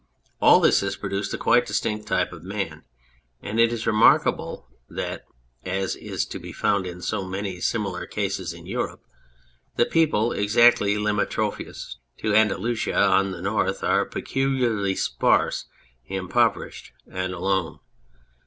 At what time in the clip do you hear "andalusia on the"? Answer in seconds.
12.33-13.43